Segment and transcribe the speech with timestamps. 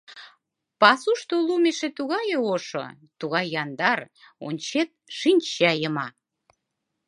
[0.79, 2.85] Пасушто лум эше тугае ошо,
[3.19, 3.99] Тугай яндар:
[4.47, 6.07] ончет— шинча йыма.